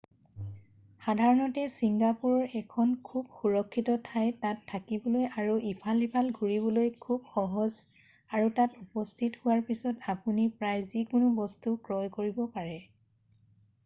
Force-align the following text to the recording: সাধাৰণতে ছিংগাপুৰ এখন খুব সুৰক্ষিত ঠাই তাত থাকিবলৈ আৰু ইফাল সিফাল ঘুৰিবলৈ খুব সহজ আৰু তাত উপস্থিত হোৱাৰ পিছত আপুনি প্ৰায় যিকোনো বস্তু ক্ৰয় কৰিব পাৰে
সাধাৰণতে 1.07 1.65
ছিংগাপুৰ 1.71 2.53
এখন 2.59 2.93
খুব 3.09 3.27
সুৰক্ষিত 3.41 3.97
ঠাই 4.07 4.31
তাত 4.47 4.65
থাকিবলৈ 4.71 5.27
আৰু 5.43 5.59
ইফাল 5.73 6.01
সিফাল 6.05 6.33
ঘুৰিবলৈ 6.39 6.89
খুব 7.05 7.29
সহজ 7.35 7.77
আৰু 8.39 8.51
তাত 8.63 8.83
উপস্থিত 8.87 9.43
হোৱাৰ 9.45 9.63
পিছত 9.71 10.13
আপুনি 10.17 10.49
প্ৰায় 10.59 10.85
যিকোনো 10.95 11.31
বস্তু 11.43 11.77
ক্ৰয় 11.87 12.13
কৰিব 12.19 12.43
পাৰে 12.59 12.77